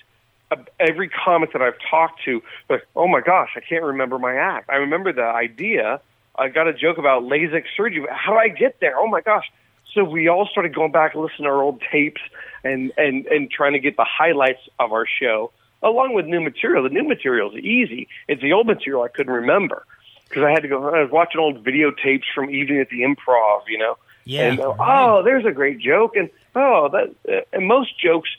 [0.51, 4.35] uh, every comic that I've talked to, like, oh my gosh, I can't remember my
[4.35, 4.69] act.
[4.69, 5.99] I remember the idea.
[6.37, 8.05] I got a joke about LASIK surgery.
[8.09, 8.97] How do I get there?
[8.97, 9.45] Oh my gosh.
[9.93, 12.21] So we all started going back and listening to our old tapes
[12.63, 16.83] and, and, and trying to get the highlights of our show along with new material.
[16.83, 18.07] The new material is easy.
[18.27, 19.85] It's the old material I couldn't remember
[20.27, 20.89] because I had to go.
[20.89, 23.97] I was watching old videotapes from Evening at the Improv, you know.
[24.25, 24.51] Yeah.
[24.51, 27.15] And uh, oh, there's a great joke, and oh, that.
[27.31, 28.29] Uh, and most jokes,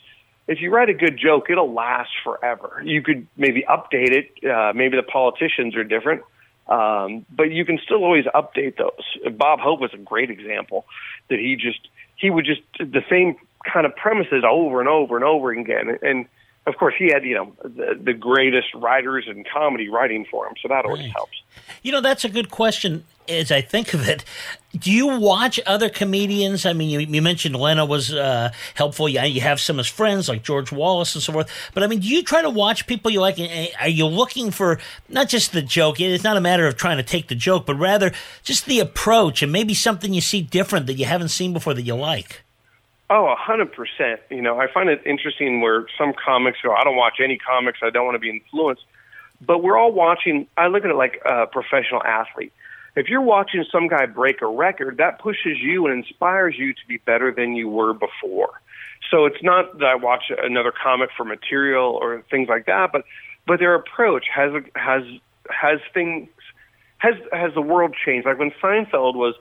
[0.47, 2.81] if you write a good joke, it'll last forever.
[2.83, 4.49] You could maybe update it.
[4.49, 6.23] Uh, maybe the politicians are different,
[6.67, 9.33] um, but you can still always update those.
[9.33, 10.85] Bob Hope was a great example
[11.29, 11.79] that he just
[12.17, 16.25] he would just the same kind of premises over and over and over again, and
[16.67, 20.53] of course he had you know the, the greatest writers and comedy writing for him,
[20.61, 21.41] so that always helps.
[21.81, 24.23] You know, that's a good question as I think of it.
[24.77, 26.65] Do you watch other comedians?
[26.65, 29.09] I mean, you, you mentioned Leno was uh, helpful.
[29.09, 31.49] You, you have some as friends like George Wallace and so forth.
[31.73, 33.39] But I mean, do you try to watch people you like?
[33.39, 35.99] and- Are you looking for not just the joke?
[35.99, 38.11] It's not a matter of trying to take the joke, but rather
[38.43, 41.81] just the approach and maybe something you see different that you haven't seen before that
[41.83, 42.43] you like.
[43.09, 44.19] Oh, a hundred percent.
[44.29, 47.79] You know, I find it interesting where some comics go, I don't watch any comics.
[47.81, 48.83] I don't want to be influenced.
[49.45, 50.47] But we're all watching.
[50.57, 52.51] I look at it like a professional athlete.
[52.95, 56.79] If you're watching some guy break a record, that pushes you and inspires you to
[56.87, 58.59] be better than you were before.
[59.11, 63.05] So it's not that I watch another comic for material or things like that, but
[63.45, 65.03] but their approach has has
[65.49, 66.27] has things
[66.97, 68.25] has has the world changed.
[68.25, 69.35] Like when Seinfeld was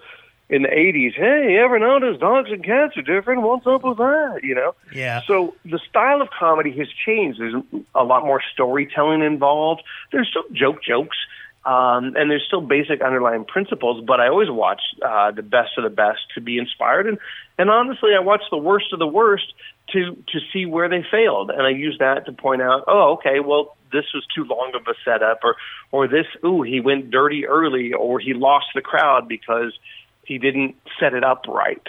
[0.48, 3.42] in the '80s, hey, you ever notice dogs and cats are different?
[3.42, 4.40] What's up with that?
[4.44, 4.74] You know.
[4.94, 5.22] Yeah.
[5.26, 7.40] So the style of comedy has changed.
[7.40, 7.54] There's
[7.94, 9.82] a lot more storytelling involved.
[10.12, 11.16] There's still joke jokes,
[11.64, 14.04] um, and there's still basic underlying principles.
[14.06, 17.18] But I always watch uh, the best of the best to be inspired, and
[17.58, 19.52] and honestly, I watch the worst of the worst
[19.94, 23.40] to to see where they failed, and I use that to point out, oh, okay,
[23.40, 23.74] well.
[23.92, 25.54] This was too long of a setup, or,
[25.92, 29.72] or this, ooh, he went dirty early, or he lost the crowd because
[30.26, 31.82] he didn't set it up right.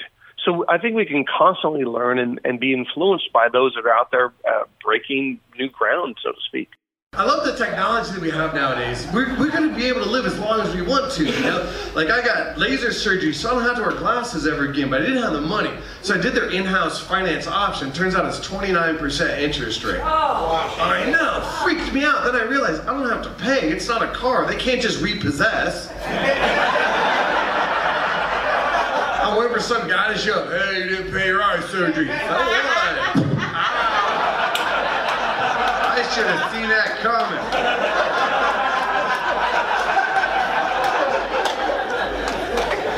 [0.46, 3.94] So I think we can constantly learn and, and be influenced by those that are
[3.94, 6.70] out there uh, breaking new ground, so to speak.
[7.14, 9.08] I love the technology that we have nowadays.
[9.12, 11.40] We're, we're going to be able to live as long as we want to, you
[11.40, 11.74] know?
[11.96, 15.02] Like, I got laser surgery, so I don't have to wear glasses ever again, but
[15.02, 15.72] I didn't have the money.
[16.04, 17.92] So I did their in-house finance option.
[17.92, 20.02] Turns out it's 29% interest rate.
[20.04, 22.24] Oh, I know, freaked me out.
[22.24, 23.68] Then I realized I don't have to pay.
[23.70, 24.46] It's not a car.
[24.46, 25.88] They can't just repossess.
[29.58, 32.08] over, some guy to show up, hey, you didn't pay your eye surgery.
[32.28, 32.36] So
[33.50, 33.74] ah.
[35.94, 37.44] I should have seen that coming.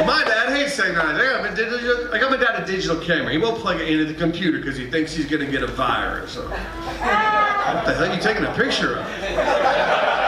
[0.06, 1.22] My dad hates technology.
[1.22, 3.32] I got, I got my dad a digital camera.
[3.32, 5.68] He won't plug it into the computer because he thinks he's going to get a
[5.68, 6.34] virus.
[6.34, 6.44] So.
[6.44, 10.19] What the hell are you taking a picture of?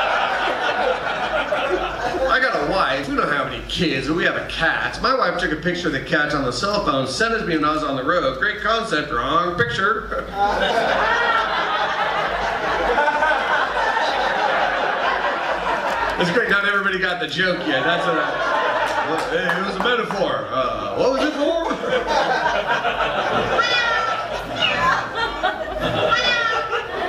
[3.72, 5.02] Kids, but we have a cat.
[5.02, 7.46] My wife took a picture of the cat on the cell phone, sent it to
[7.46, 8.38] me when I was on the road.
[8.38, 10.28] Great concept, wrong picture.
[16.22, 16.52] It's great.
[16.52, 17.84] Not everybody got the joke yet.
[17.84, 20.46] That's what I, it was a metaphor.
[20.52, 21.42] Uh, what was it for?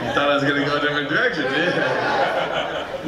[0.02, 1.82] you thought I was going to go a different direction, didn't you?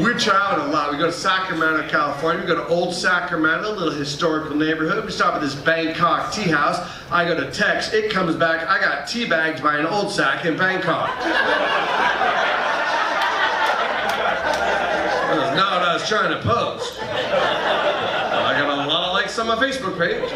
[0.05, 0.91] We're traveling a lot.
[0.91, 2.41] We go to Sacramento, California.
[2.41, 5.05] We go to Old Sacramento, a little historical neighborhood.
[5.05, 6.79] We stop at this Bangkok tea house.
[7.11, 7.93] I go to text.
[7.93, 8.67] It comes back.
[8.67, 11.11] I got tea teabagged by an old sack in Bangkok.
[15.29, 16.99] That's not what I was trying to post.
[17.03, 20.33] I got a lot of likes on my Facebook page.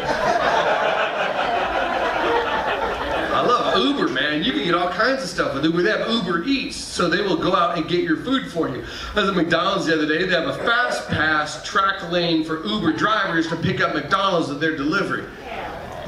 [3.31, 4.43] I love Uber, man.
[4.43, 5.81] You get all kinds of stuff with Uber.
[5.81, 8.85] They have Uber Eats, so they will go out and get your food for you.
[9.15, 10.25] I was at McDonald's the other day.
[10.25, 14.59] They have a fast pass track lane for Uber drivers to pick up McDonald's at
[14.59, 15.25] their delivery.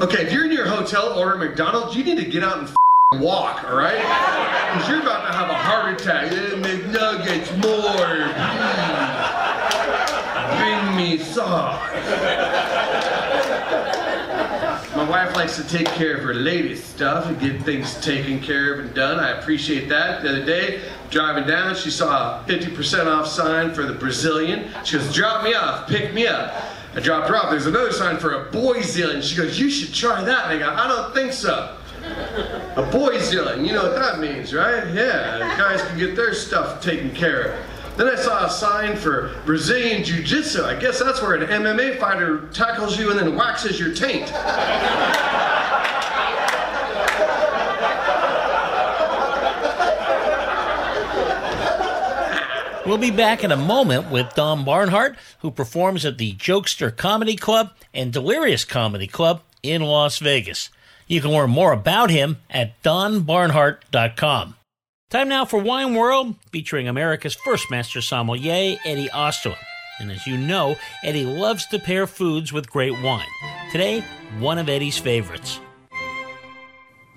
[0.00, 3.64] Okay, if you're in your hotel ordering McDonald's, you need to get out and walk,
[3.64, 3.96] all right?
[3.96, 6.30] Because you're about to have a heart attack.
[6.30, 8.30] McNuggets, more,
[8.62, 9.42] please.
[10.60, 12.51] Bring me sauce.
[15.12, 18.80] Wife likes to take care of her lady stuff and get things taken care of
[18.80, 19.20] and done.
[19.20, 20.22] I appreciate that.
[20.22, 24.70] The other day, driving down, she saw a 50% off sign for the Brazilian.
[24.84, 26.54] She goes, drop me off, pick me up.
[26.94, 27.50] I dropped her off.
[27.50, 29.22] There's another sign for a Boyzillion.
[29.22, 30.50] She goes, you should try that.
[30.50, 31.76] And I go, I don't think so.
[32.76, 34.94] A Boyzillion, you know what that means, right?
[34.94, 37.66] Yeah, guys can get their stuff taken care of.
[37.96, 40.64] Then I saw a sign for Brazilian Jiu Jitsu.
[40.64, 44.32] I guess that's where an MMA fighter tackles you and then waxes your taint.
[52.84, 57.36] We'll be back in a moment with Don Barnhart, who performs at the Jokester Comedy
[57.36, 60.68] Club and Delirious Comedy Club in Las Vegas.
[61.06, 64.56] You can learn more about him at donbarnhart.com.
[65.12, 69.58] Time now for Wine World, featuring America's first master sommelier, Eddie Osterland.
[70.00, 73.28] And as you know, Eddie loves to pair foods with great wine.
[73.70, 74.02] Today,
[74.38, 75.60] one of Eddie's favorites.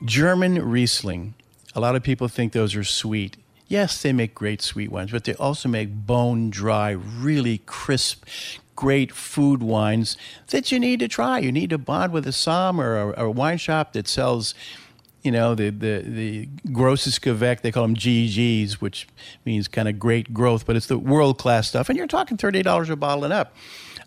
[0.03, 1.35] German Riesling.
[1.73, 3.37] A lot of people think those are sweet.
[3.69, 8.25] Yes, they make great sweet wines, but they also make bone dry, really crisp,
[8.75, 11.39] great food wines that you need to try.
[11.39, 14.53] You need to bond with a som or a, a wine shop that sells,
[15.25, 17.61] you know, the the the grosses Gewächs.
[17.61, 19.07] They call them GGs, which
[19.43, 21.89] means kind of great growth, but it's the world class stuff.
[21.89, 23.55] And you're talking thirty dollars a bottle and up.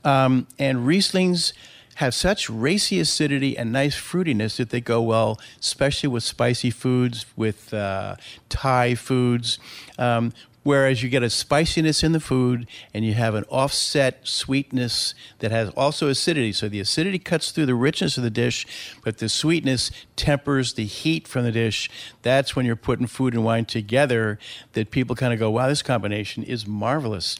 [0.05, 1.53] Um, and Rieslings
[1.97, 7.27] have such racy acidity and nice fruitiness that they go well, especially with spicy foods,
[7.35, 8.15] with uh,
[8.49, 9.59] Thai foods.
[9.99, 15.15] Um, whereas you get a spiciness in the food and you have an offset sweetness
[15.39, 16.53] that has also acidity.
[16.53, 18.67] So the acidity cuts through the richness of the dish,
[19.05, 21.91] but the sweetness tempers the heat from the dish.
[22.23, 24.39] That's when you're putting food and wine together
[24.73, 27.39] that people kind of go, wow, this combination is marvelous.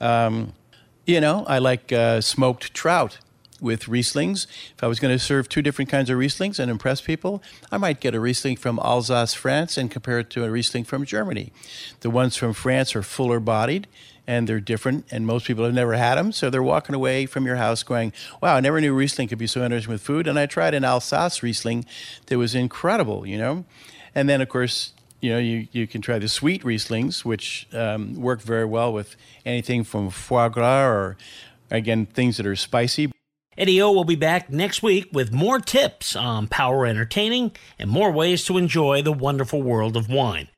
[0.00, 0.52] Um,
[1.06, 3.18] you know, I like uh, smoked trout
[3.60, 4.46] with Rieslings.
[4.74, 7.78] If I was going to serve two different kinds of Rieslings and impress people, I
[7.78, 11.52] might get a Riesling from Alsace, France, and compare it to a Riesling from Germany.
[12.00, 13.86] The ones from France are fuller bodied
[14.26, 17.46] and they're different, and most people have never had them, so they're walking away from
[17.46, 20.26] your house going, Wow, I never knew Riesling could be so interesting with food.
[20.26, 21.86] And I tried an Alsace Riesling
[22.26, 23.64] that was incredible, you know?
[24.14, 28.20] And then, of course, you know, you, you can try the sweet Rieslings, which um,
[28.20, 31.16] work very well with anything from foie gras or,
[31.70, 33.12] again, things that are spicy.
[33.58, 38.10] Eddie O will be back next week with more tips on power entertaining and more
[38.10, 40.48] ways to enjoy the wonderful world of wine.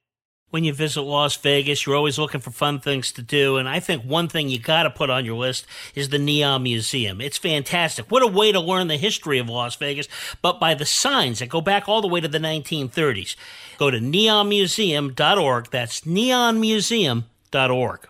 [0.50, 3.80] When you visit Las Vegas, you're always looking for fun things to do, and I
[3.80, 7.20] think one thing you got to put on your list is the Neon Museum.
[7.20, 8.10] It's fantastic.
[8.10, 10.08] What a way to learn the history of Las Vegas,
[10.40, 13.36] but by the signs that go back all the way to the 1930s.
[13.76, 15.70] Go to neonmuseum.org.
[15.70, 18.08] That's neonmuseum.org.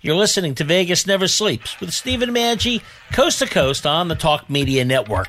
[0.00, 2.82] You're listening to Vegas Never Sleeps with Stephen Maggi,
[3.12, 5.28] coast to coast on the Talk Media Network.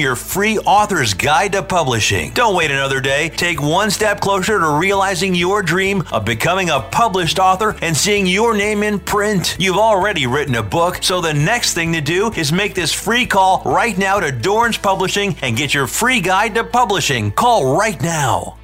[0.01, 2.31] your free author's guide to publishing.
[2.33, 3.29] Don't wait another day.
[3.29, 8.25] Take one step closer to realizing your dream of becoming a published author and seeing
[8.25, 9.55] your name in print.
[9.59, 13.25] You've already written a book, so the next thing to do is make this free
[13.25, 17.31] call right now to Dorrance Publishing and get your free guide to publishing.
[17.31, 18.57] Call right now.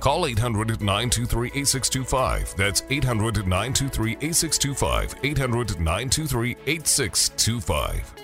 [0.00, 2.54] Call 800 923 8625.
[2.56, 5.14] That's 800 923 8625.
[5.22, 8.23] 800 923 8625.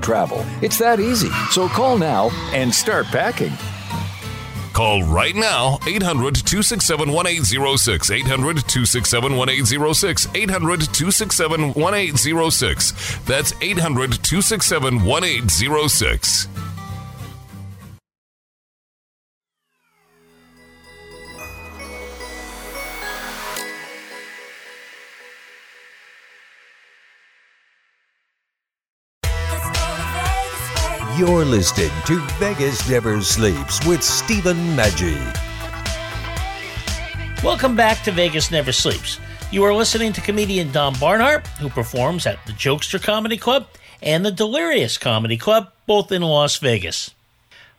[0.00, 0.44] travel.
[0.62, 1.30] It's that easy.
[1.50, 3.52] So call now and start packing.
[4.76, 8.10] Call right now 800 267 1806.
[8.10, 10.28] 800 267 1806.
[10.34, 13.18] 800 267 1806.
[13.24, 16.48] That's 800 267 1806.
[31.16, 35.16] You're listening to Vegas Never Sleeps with Stephen Maggi.
[37.42, 39.18] Welcome back to Vegas Never Sleeps.
[39.50, 43.66] You are listening to comedian Don Barnhart, who performs at the Jokester Comedy Club
[44.02, 47.14] and the Delirious Comedy Club, both in Las Vegas.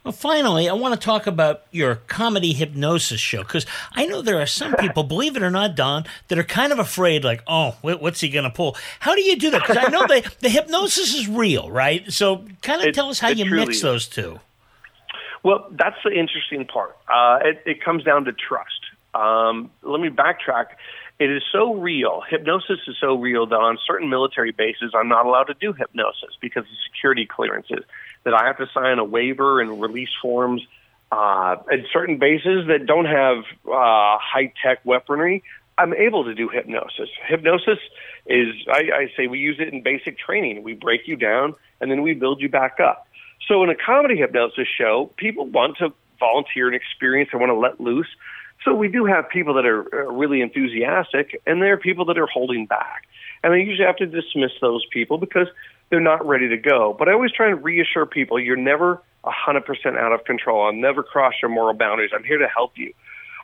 [0.07, 4.39] Well, finally, I want to talk about your comedy hypnosis show because I know there
[4.39, 7.75] are some people, believe it or not, Don, that are kind of afraid, like, oh,
[7.81, 8.77] what's he going to pull?
[9.01, 9.63] How do you do that?
[9.67, 12.09] Because I know the, the hypnosis is real, right?
[12.09, 13.81] So, kind of It- tell us how you mix is.
[13.81, 14.39] those two.
[15.43, 16.95] Well, that's the interesting part.
[17.13, 18.79] Uh, it, it comes down to trust.
[19.13, 20.67] Um, let me backtrack.
[21.19, 22.21] It is so real.
[22.29, 26.37] Hypnosis is so real that on certain military bases, I'm not allowed to do hypnosis
[26.39, 27.83] because of security clearances.
[28.27, 30.61] That I have to sign a waiver and release forms.
[31.09, 35.41] Uh, at certain bases that don't have uh, high tech weaponry,
[35.77, 37.07] I'm able to do hypnosis.
[37.25, 37.79] Hypnosis
[38.25, 40.63] is, I, I say, we use it in basic training.
[40.63, 43.07] We break you down and then we build you back up.
[43.47, 47.55] So in a comedy hypnosis show, people want to volunteer and experience They want to
[47.55, 48.09] let loose.
[48.65, 52.17] So we do have people that are uh, really enthusiastic, and there are people that
[52.17, 53.03] are holding back.
[53.43, 55.47] And I usually have to dismiss those people because
[55.89, 56.95] they're not ready to go.
[56.97, 60.65] But I always try and reassure people you're never 100% out of control.
[60.65, 62.11] I'll never cross your moral boundaries.
[62.13, 62.93] I'm here to help you.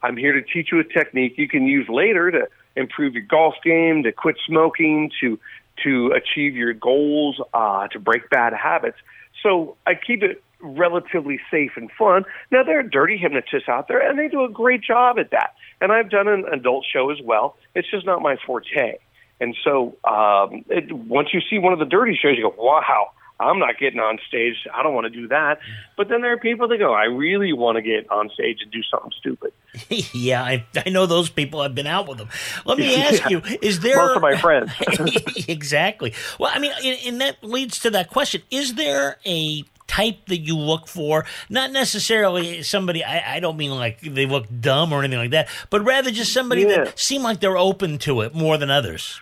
[0.01, 3.55] I'm here to teach you a technique you can use later to improve your golf
[3.63, 5.39] game, to quit smoking, to
[5.83, 8.97] to achieve your goals, uh, to break bad habits.
[9.41, 12.25] So I keep it relatively safe and fun.
[12.51, 15.55] Now there are dirty hypnotists out there, and they do a great job at that.
[15.81, 17.57] And I've done an adult show as well.
[17.75, 18.97] It's just not my forte.
[19.43, 23.11] And so um, it, once you see one of the dirty shows, you go, "Wow,
[23.39, 24.55] I'm not getting on stage.
[24.73, 25.59] I don't want to do that."
[25.97, 28.71] But then there are people that go, "I really want to get on stage and
[28.71, 29.51] do something stupid."
[30.13, 31.59] yeah, I, I know those people.
[31.61, 32.29] I've been out with them.
[32.65, 33.39] Let me ask Yeah.
[33.45, 34.71] you: Is there Most of my friends.
[35.47, 36.13] exactly?
[36.39, 40.37] Well, I mean, and, and that leads to that question: Is there a type that
[40.39, 41.25] you look for?
[41.49, 43.03] Not necessarily somebody.
[43.03, 46.33] I, I don't mean like they look dumb or anything like that, but rather just
[46.33, 46.85] somebody Yeah.
[46.85, 49.19] that seem like they're open to it more than others.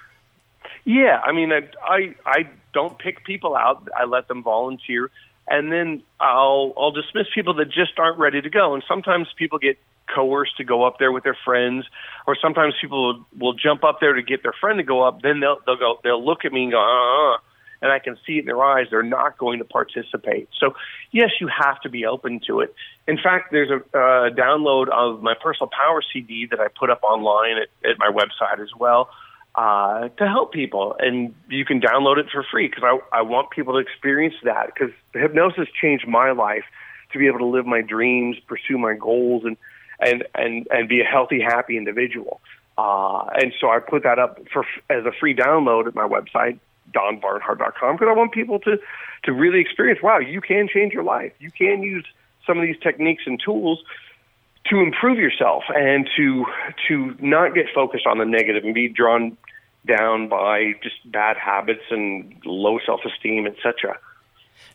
[0.85, 3.87] Yeah, I mean, I, I I don't pick people out.
[3.97, 5.11] I let them volunteer,
[5.47, 8.73] and then I'll I'll dismiss people that just aren't ready to go.
[8.73, 9.77] And sometimes people get
[10.13, 11.85] coerced to go up there with their friends,
[12.27, 15.21] or sometimes people will, will jump up there to get their friend to go up.
[15.21, 17.37] Then they'll they'll go they'll look at me and go, uh,
[17.83, 20.49] and I can see it in their eyes they're not going to participate.
[20.59, 20.73] So
[21.11, 22.73] yes, you have to be open to it.
[23.07, 27.03] In fact, there's a uh, download of my personal power CD that I put up
[27.03, 29.09] online at, at my website as well
[29.55, 30.95] uh, to help people.
[30.99, 34.67] And you can download it for free because I, I want people to experience that
[34.73, 36.63] because hypnosis changed my life
[37.11, 39.57] to be able to live my dreams, pursue my goals, and
[39.99, 42.41] and and and be a healthy, happy individual.
[42.77, 46.59] Uh, and so I put that up for as a free download at my website,
[46.93, 48.77] donbarnhart.com, because I want people to
[49.23, 49.99] to really experience.
[50.01, 51.33] Wow, you can change your life.
[51.39, 52.05] You can use
[52.47, 53.83] some of these techniques and tools
[54.69, 56.45] to improve yourself and to
[56.87, 59.37] to not get focused on the negative and be drawn
[59.85, 63.97] down by just bad habits and low self esteem, etc.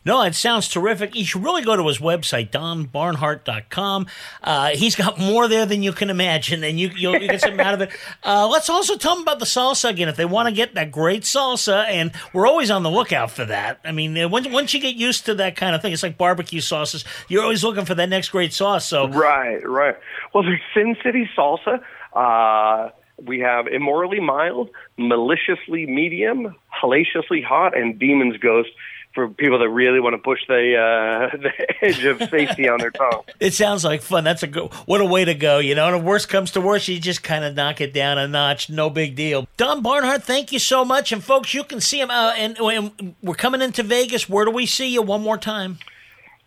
[0.07, 1.15] No, it sounds terrific.
[1.15, 4.07] You should really go to his website, donbarnhart.com.
[4.41, 7.73] Uh, he's got more there than you can imagine, and you, you'll get something out
[7.73, 7.89] of it.
[8.23, 10.09] Uh, let's also tell them about the salsa again.
[10.09, 13.45] If they want to get that great salsa, and we're always on the lookout for
[13.45, 13.79] that.
[13.85, 16.17] I mean, uh, once, once you get used to that kind of thing, it's like
[16.17, 17.05] barbecue sauces.
[17.27, 18.85] You're always looking for that next great sauce.
[18.85, 19.95] So Right, right.
[20.33, 21.81] Well, there's Sin City salsa.
[22.13, 22.89] Uh,
[23.25, 28.69] we have immorally mild, maliciously medium, hellaciously hot, and demons ghost
[29.13, 32.91] for people that really want to push the uh, the edge of safety on their
[32.91, 33.23] tongue.
[33.39, 34.23] It sounds like fun.
[34.23, 34.71] That's a good.
[34.85, 35.59] What a way to go.
[35.59, 38.17] You know, and if worst comes to worst, you just kind of knock it down
[38.17, 38.69] a notch.
[38.69, 39.47] No big deal.
[39.57, 41.11] Don Barnhart, thank you so much.
[41.11, 42.09] And folks, you can see him.
[42.09, 44.27] Uh, and, and we're coming into Vegas.
[44.27, 45.01] Where do we see you?
[45.01, 45.79] One more time.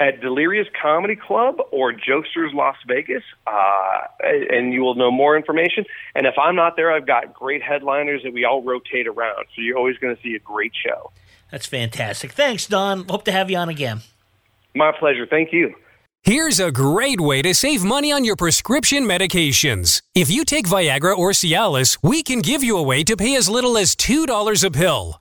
[0.01, 5.84] At Delirious Comedy Club or Jokesters Las Vegas, uh, and you will know more information.
[6.14, 9.61] And if I'm not there, I've got great headliners that we all rotate around, so
[9.61, 11.12] you're always going to see a great show.
[11.51, 12.32] That's fantastic.
[12.32, 13.07] Thanks, Don.
[13.09, 14.01] Hope to have you on again.
[14.74, 15.26] My pleasure.
[15.26, 15.74] Thank you.
[16.22, 20.03] Here's a great way to save money on your prescription medications.
[20.14, 23.48] If you take Viagra or Cialis, we can give you a way to pay as
[23.48, 25.20] little as $2 a pill.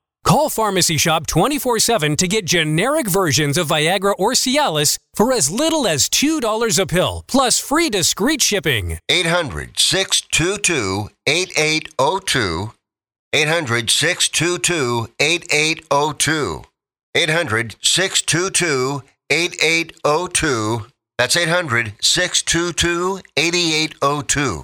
[0.23, 5.49] Call Pharmacy Shop 24 7 to get generic versions of Viagra or Cialis for as
[5.51, 8.99] little as $2 a pill, plus free discreet shipping.
[9.09, 12.71] 800 622 8802.
[13.33, 16.63] 800 622 8802.
[17.15, 20.85] 800 622 8802.
[21.17, 24.63] That's 800 622 8802.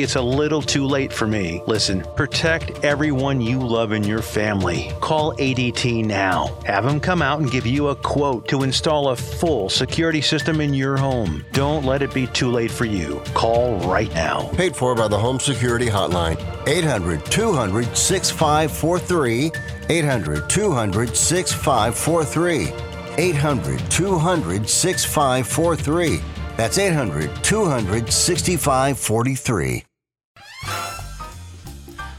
[0.00, 1.62] it's a little too late for me.
[1.66, 4.90] Listen, protect everyone you love in your family.
[5.00, 6.56] Call ADT now.
[6.64, 10.60] Have them come out and give you a quote to install a full security system
[10.62, 11.44] in your home.
[11.52, 13.20] Don't let it be too late for you.
[13.34, 14.48] Call right now.
[14.54, 16.38] Paid for by the Home Security Hotline.
[16.66, 19.52] 800 200 6543.
[19.90, 22.72] 800 200 6543.
[23.18, 26.31] 800 200 6543.
[26.56, 29.84] That's 800 200 6543.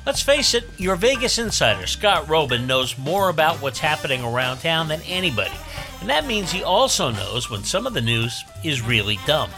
[0.05, 4.89] Let's face it, your Vegas insider, Scott Robin, knows more about what's happening around town
[4.89, 5.55] than anybody.
[6.01, 9.49] And that means he also knows when some of the news is really dumb.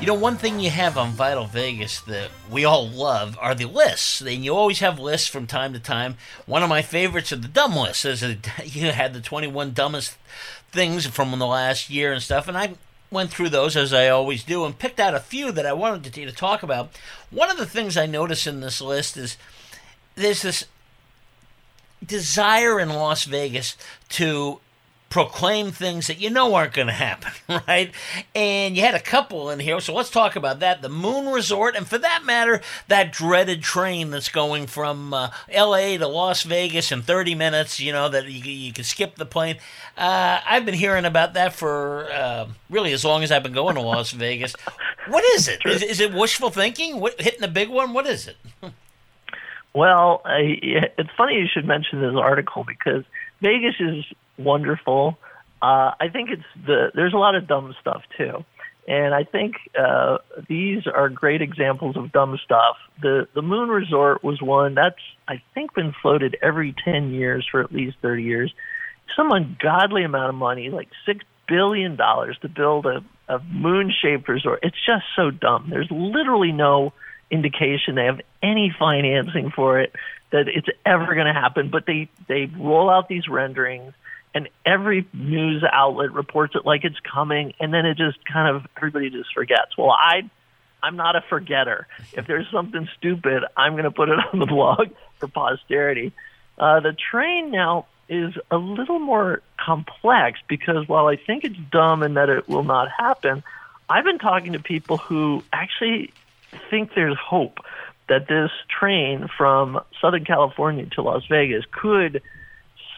[0.00, 3.66] You know, one thing you have on Vital Vegas that we all love are the
[3.66, 4.22] lists.
[4.22, 6.16] And you always have lists from time to time.
[6.46, 8.04] One of my favorites are the dumb lists.
[8.04, 10.16] There's a, you had the 21 dumbest
[10.72, 12.48] things from the last year and stuff.
[12.48, 12.76] And I
[13.10, 16.10] went through those as I always do and picked out a few that I wanted
[16.14, 16.96] to, to talk about.
[17.30, 19.36] One of the things I notice in this list is
[20.14, 20.64] there's this
[22.02, 23.76] desire in Las Vegas
[24.10, 24.60] to
[25.10, 27.32] proclaim things that you know aren't going to happen,
[27.68, 27.92] right?
[28.34, 30.80] And you had a couple in here, so let's talk about that.
[30.80, 35.98] The Moon Resort, and for that matter, that dreaded train that's going from uh, L.A.
[35.98, 37.80] to Las Vegas in 30 minutes.
[37.80, 39.56] You know that you, you can skip the plane.
[39.98, 43.74] Uh, I've been hearing about that for uh, really as long as I've been going
[43.74, 44.54] to Las Vegas.
[45.08, 45.60] What is it?
[45.66, 47.00] Is, is it wishful thinking?
[47.00, 47.92] What, hitting the big one?
[47.92, 48.36] What is it?
[49.72, 53.04] Well, it's funny you should mention this article because
[53.40, 54.04] Vegas is
[54.44, 55.18] wonderful.
[55.62, 58.44] Uh, I think it's the there's a lot of dumb stuff too,
[58.88, 60.18] and I think uh,
[60.48, 62.76] these are great examples of dumb stuff.
[63.02, 67.60] The the Moon Resort was one that's I think been floated every ten years for
[67.60, 68.52] at least thirty years.
[69.16, 74.60] Some ungodly amount of money, like six billion dollars to build a, a moon-shaped resort.
[74.62, 75.66] It's just so dumb.
[75.68, 76.92] There's literally no
[77.30, 79.92] indication they have any financing for it
[80.32, 81.70] that it's ever going to happen.
[81.70, 83.92] But they they roll out these renderings,
[84.34, 88.66] and every news outlet reports it like it's coming, and then it just kind of
[88.76, 89.76] everybody just forgets.
[89.76, 90.28] Well, I
[90.82, 91.86] I'm not a forgetter.
[92.12, 96.12] If there's something stupid, I'm going to put it on the blog for posterity.
[96.58, 102.02] Uh, the train now is a little more complex because while I think it's dumb
[102.02, 103.42] and that it will not happen,
[103.88, 106.12] I've been talking to people who actually
[106.70, 107.58] think there's hope
[108.08, 112.22] that this train from Southern California to Las Vegas could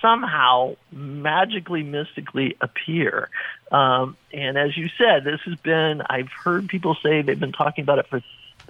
[0.02, 3.30] somehow magically, mystically appear.
[3.70, 7.82] Um, and as you said, this has been, I've heard people say they've been talking
[7.82, 8.20] about it for,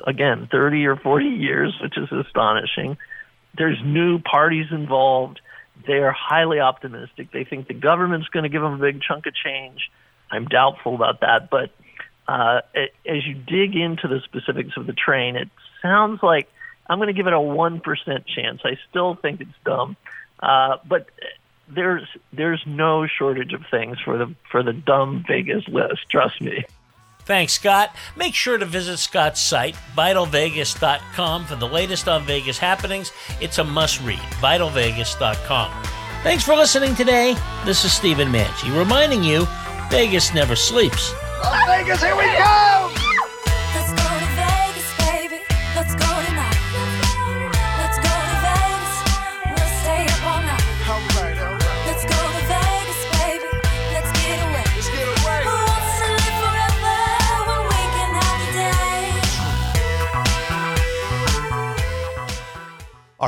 [0.07, 2.99] again, 30 or 40 years, which is astonishing.
[3.57, 5.41] There's new parties involved.
[5.87, 7.33] They are highly optimistic.
[7.33, 9.91] They think the government's going to give them a big chunk of change.
[10.31, 11.51] I'm doubtful about that.
[11.51, 11.71] But
[12.29, 15.49] uh, it, as you dig into the specifics of the train, it
[15.81, 16.49] sounds like
[16.87, 17.83] I'm going to give it a 1%
[18.27, 18.61] chance.
[18.65, 19.97] I still think it's dumb.
[20.43, 21.09] Uh, but
[21.69, 26.11] there's there's no shortage of things for the for the dumb Vegas list.
[26.11, 26.65] Trust me.
[27.25, 27.95] Thanks, Scott.
[28.17, 33.13] Make sure to visit Scott's site, vitalvegas.com, for the latest on Vegas happenings.
[33.41, 35.85] It's a must read, vitalvegas.com.
[36.25, 37.37] Thanks for listening today.
[37.65, 39.47] This is Stephen Manchi reminding you
[39.89, 41.13] Vegas never sleeps.
[41.43, 43.12] Las Vegas, here we go!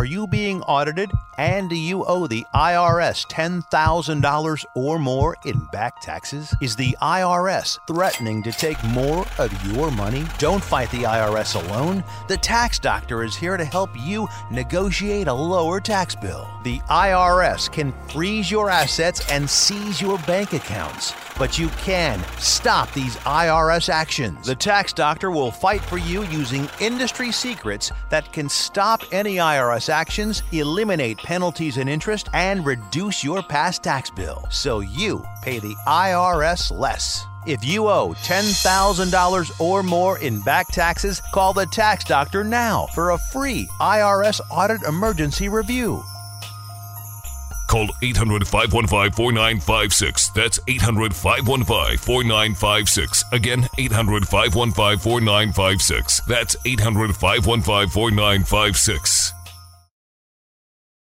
[0.04, 5.98] Are you being audited and do you owe the IRS $10,000 or more in back
[6.02, 6.54] taxes?
[6.60, 10.26] Is the IRS threatening to take more of your money?
[10.36, 12.04] Don't fight the IRS alone.
[12.28, 16.50] The Tax Doctor is here to help you negotiate a lower tax bill.
[16.64, 21.14] The IRS can freeze your assets and seize your bank accounts.
[21.36, 24.46] But you can stop these IRS actions.
[24.46, 29.93] The Tax Doctor will fight for you using industry secrets that can stop any IRS
[29.94, 35.76] actions, eliminate penalties and interest, and reduce your past tax bill so you pay the
[35.86, 37.24] IRS less.
[37.46, 43.10] If you owe $10,000 or more in back taxes, call the Tax Doctor now for
[43.10, 46.02] a free IRS audit emergency review.
[47.68, 50.28] Call 800 515 4956.
[50.30, 53.24] That's 800 515 4956.
[53.32, 56.20] Again, 800 515 4956.
[56.28, 59.34] That's 800 515 4956.